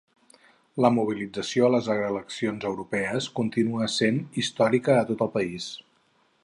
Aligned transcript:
La 0.85 0.89
mobilització 0.95 1.67
a 1.67 1.69
les 1.75 1.89
eleccions 1.97 2.65
europees 2.71 3.29
continua 3.41 3.85
essent 3.91 4.19
històrica 4.43 4.97
a 5.03 5.07
tot 5.13 5.25
el 5.27 5.35
país. 5.39 5.69